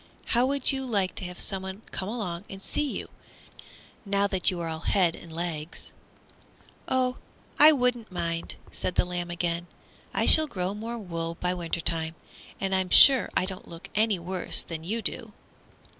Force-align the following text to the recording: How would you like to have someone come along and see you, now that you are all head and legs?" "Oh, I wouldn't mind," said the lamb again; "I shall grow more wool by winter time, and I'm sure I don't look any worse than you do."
How 0.33 0.47
would 0.47 0.71
you 0.71 0.83
like 0.83 1.13
to 1.17 1.25
have 1.25 1.39
someone 1.39 1.83
come 1.91 2.09
along 2.09 2.45
and 2.49 2.59
see 2.59 2.97
you, 2.97 3.07
now 4.03 4.25
that 4.25 4.49
you 4.49 4.59
are 4.59 4.67
all 4.67 4.79
head 4.79 5.15
and 5.15 5.31
legs?" 5.31 5.91
"Oh, 6.87 7.17
I 7.59 7.71
wouldn't 7.71 8.11
mind," 8.11 8.55
said 8.71 8.95
the 8.95 9.05
lamb 9.05 9.29
again; 9.29 9.67
"I 10.11 10.25
shall 10.25 10.47
grow 10.47 10.73
more 10.73 10.97
wool 10.97 11.37
by 11.39 11.53
winter 11.53 11.81
time, 11.81 12.15
and 12.59 12.73
I'm 12.73 12.89
sure 12.89 13.29
I 13.37 13.45
don't 13.45 13.67
look 13.67 13.91
any 13.93 14.17
worse 14.17 14.63
than 14.63 14.83
you 14.83 15.03
do." 15.03 15.33